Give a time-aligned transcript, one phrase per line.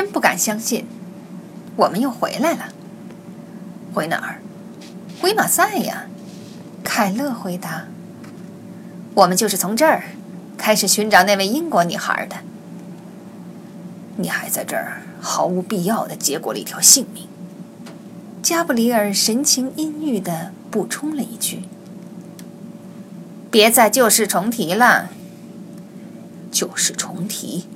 [0.00, 0.86] 真不敢相信，
[1.76, 2.72] 我们又回来了。
[3.92, 4.40] 回哪儿？
[5.20, 6.06] 回马赛呀。
[6.82, 7.84] 凯勒回答
[9.12, 10.04] ：“我们就是从这儿
[10.56, 12.36] 开始寻找那位英国女孩的。
[14.16, 17.28] 你还在这儿毫无必要的结果了一条性命。”
[18.42, 21.64] 加布里尔神情阴郁的补充了一句
[23.52, 25.10] ：“别再旧事重提了。”
[26.50, 27.66] 旧事重提，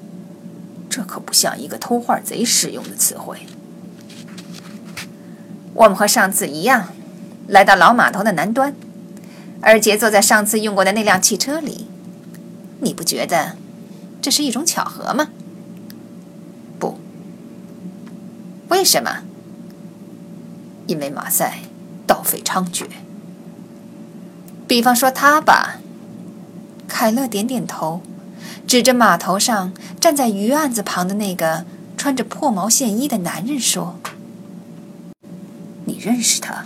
[0.97, 3.49] 这可不像一个偷画贼使用的词汇。
[5.73, 6.91] 我们和上次一样，
[7.49, 8.77] 来到老码头的南端，
[9.61, 11.89] 而杰坐在上次用过的那辆汽车里。
[12.79, 13.57] 你不觉得
[14.23, 15.31] 这是一种巧合吗？
[16.79, 16.96] 不。
[18.68, 19.25] 为什么？
[20.87, 21.59] 因为马赛
[22.07, 22.87] 盗匪猖獗。
[24.68, 25.81] 比方说他吧。
[26.87, 28.01] 凯勒点点头。
[28.66, 31.64] 指着码头上站在鱼案子旁的那个
[31.96, 33.98] 穿着破毛线衣的男人说
[35.86, 36.64] ：“你认识他？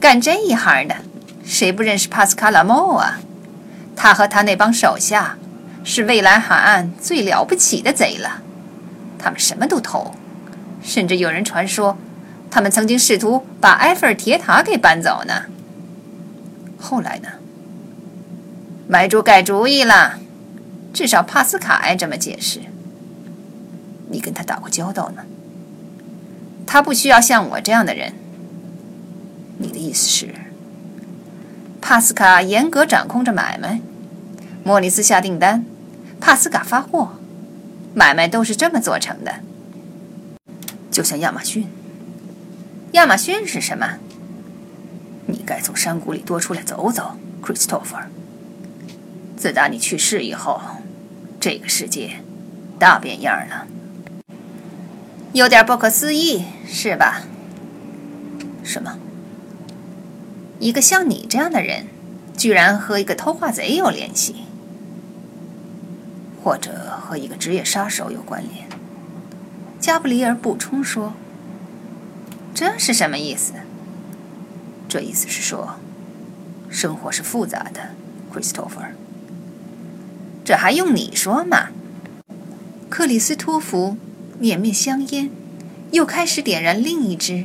[0.00, 0.96] 干这一行的，
[1.44, 3.20] 谁不认识帕斯卡拉莫啊？
[3.96, 5.36] 他和他那帮手下
[5.82, 8.42] 是蔚蓝海岸最了不起的贼了。
[9.18, 10.12] 他们什么都偷，
[10.82, 11.96] 甚至有人传说，
[12.50, 15.46] 他们曾经试图把埃菲尔铁塔给搬走呢。
[16.78, 17.28] 后来呢？
[18.86, 20.20] 买主改主意了。”
[20.98, 22.58] 至少帕斯卡爱这么解释。
[24.10, 25.22] 你跟他打过交道呢？
[26.66, 28.14] 他不需要像我这样的人。
[29.58, 30.34] 你的意思是，
[31.80, 33.80] 帕斯卡严格掌控着买卖，
[34.64, 35.64] 莫里斯下订单，
[36.20, 37.10] 帕斯卡发货，
[37.94, 39.36] 买卖都是这么做成的。
[40.90, 41.68] 就像亚马逊。
[42.90, 43.98] 亚马逊是什么？
[45.26, 48.06] 你该从山谷里多出来走走，Christopher。
[49.36, 50.60] 自打你去世以后。
[51.40, 52.20] 这个世界
[52.78, 53.66] 大变样了，
[55.32, 57.22] 有点不可思议，是吧？
[58.64, 58.98] 什么？
[60.58, 61.86] 一个像你这样的人，
[62.36, 64.34] 居然和一个偷画贼有联系，
[66.42, 68.66] 或者和一个职业杀手有关联？
[69.78, 71.14] 加布里尔补充说
[72.52, 73.52] ：“这是什么意思？”
[74.88, 75.76] 这意思是说，
[76.68, 77.90] 生活是复杂的
[78.34, 78.94] ，Christopher。
[80.48, 81.68] 这还用你说吗？
[82.88, 83.98] 克里斯托弗
[84.38, 85.30] 捻灭香烟，
[85.90, 87.44] 又开始点燃另一支。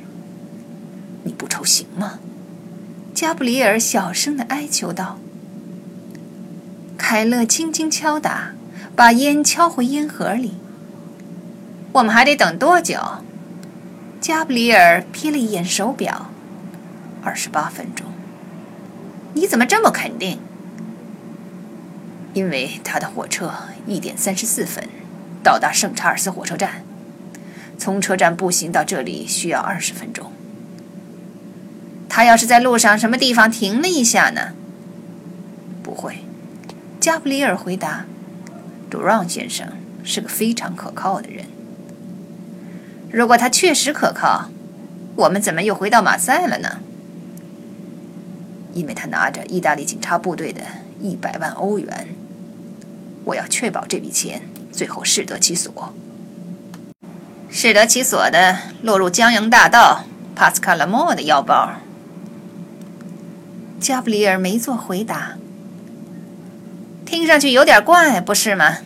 [1.25, 2.19] 你不抽行吗？
[3.13, 5.19] 加布里尔小声的哀求道。
[6.97, 8.53] 凯勒轻轻敲打，
[8.96, 10.53] 把烟敲回烟盒里。
[11.92, 12.97] 我们还得等多久？
[14.22, 16.30] 加布里尔瞥了一眼手表，
[17.22, 18.08] 二十八分钟。
[19.34, 20.40] 你怎么这么肯定？
[22.34, 23.52] 因为他的火车
[23.86, 24.88] 一点三十四分
[25.44, 26.84] 到达圣查尔斯火车站，
[27.78, 30.32] 从车站步行到这里需要二十分钟。
[32.10, 34.54] 他要是在路上什么地方停了一下呢？
[35.82, 36.20] 不会，
[37.00, 38.06] 加布里尔回答。
[38.90, 39.68] 杜让先生
[40.04, 41.46] 是个非常可靠的人。
[43.12, 44.50] 如果他确实可靠，
[45.16, 46.80] 我们怎么又回到马赛了呢？
[48.74, 50.62] 因为他拿着意大利警察部队的
[51.02, 52.08] 一百万欧元。
[53.26, 54.42] 我要确保这笔钱
[54.72, 55.94] 最后适得其所。
[57.50, 61.74] 适得其所的落入江洋大盗帕斯卡拉莫的腰包。
[63.80, 65.38] 加布里尔没做回答。
[67.06, 68.78] 听上去有点怪，不是吗？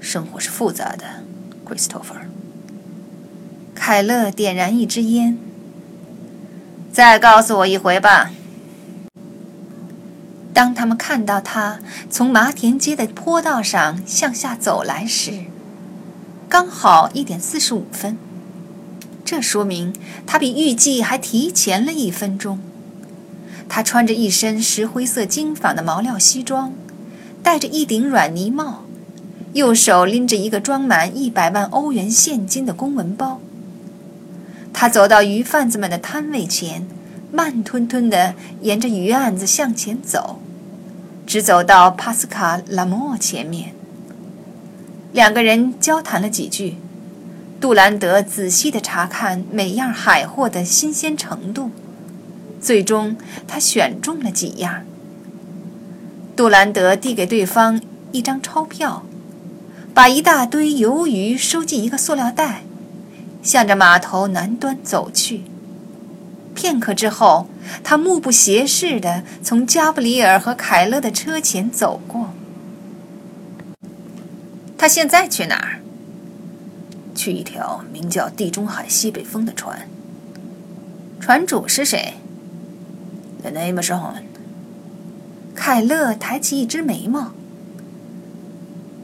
[0.00, 1.04] 生活是复杂的
[1.66, 2.28] ，Christopher。
[3.74, 5.36] 凯勒点燃一支烟。
[6.90, 8.30] 再告诉我一回吧。
[10.52, 11.78] 当他们看到他
[12.10, 15.44] 从麻田街的坡道上向下走来时，
[16.48, 18.16] 刚好一点四十五分。
[19.24, 19.94] 这说明
[20.26, 22.58] 他比预计还提前了一分钟。
[23.68, 26.72] 他穿着一身石灰色精纺的毛料西装，
[27.42, 28.84] 戴着一顶软呢帽，
[29.52, 33.40] 右手拎着一个装满一百万欧元现金的公文包。
[34.72, 36.88] 他走到鱼贩子们的摊位前，
[37.30, 40.40] 慢吞吞地沿着鱼案子向前走。
[41.26, 43.74] 直走到帕斯卡拉莫前面，
[45.12, 46.76] 两个人交谈了几句。
[47.60, 51.70] 杜兰德仔细地查看每样海货的新鲜程度，
[52.60, 53.16] 最终
[53.46, 54.84] 他选中了几样。
[56.34, 57.82] 杜兰德递给对方
[58.12, 59.02] 一张钞票，
[59.92, 62.62] 把一大堆鱿鱼收进一个塑料袋，
[63.42, 65.42] 向着码头南端走去。
[66.58, 67.46] 片刻之后，
[67.84, 72.30] 他目不斜视地从加布里尔和凯勒的车前走过。
[74.76, 75.78] 他现在去哪儿？
[77.14, 79.88] 去一条名叫地中海西北风的船。
[81.20, 82.14] 船主是谁
[83.42, 84.24] ？The name is on。
[85.54, 87.32] 凯勒抬起一只眉毛。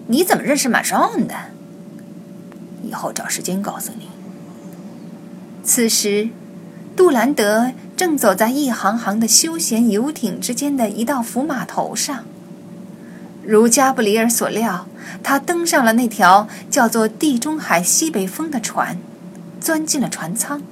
[0.09, 1.35] 你怎么认识马上的？
[2.83, 4.09] 以后找时间告诉你。
[5.63, 6.29] 此时，
[6.97, 12.25] 杜兰德正走在一行行的休闲游艇之间的一道浮码头上。
[13.43, 14.87] 如加布里尔所料，
[15.23, 18.97] 他登上了那条叫做“地中海西北风”的船，
[19.61, 20.63] 钻进了船舱。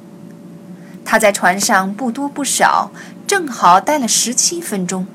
[1.05, 2.93] 他在船上不多不少，
[3.27, 5.07] 正好待了十七分钟。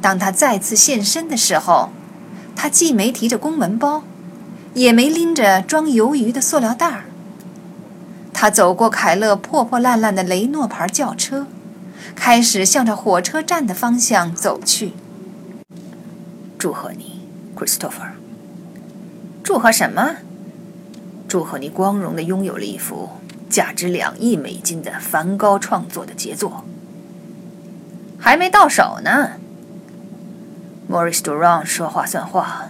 [0.00, 1.90] 当他再次现身的时候，
[2.56, 4.02] 他既没提着公文包，
[4.72, 7.04] 也没拎着装鱿鱼的塑料袋儿。
[8.38, 11.46] 他走过凯勒破破烂烂的雷诺牌轿车，
[12.14, 14.92] 开始向着火车站的方向走去。
[16.58, 18.10] 祝贺你，Christopher。
[19.42, 20.16] 祝贺什么？
[21.26, 23.08] 祝贺你光荣的拥有了一幅
[23.48, 26.62] 价值两亿美金的梵高创作的杰作。
[28.18, 29.30] 还没到手呢。
[30.90, 32.66] Maurice Durand 说话算话，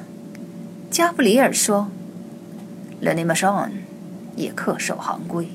[0.92, 1.88] 加布里尔说
[3.02, 3.70] ，Lenny Machon
[4.36, 5.48] 也恪守行规。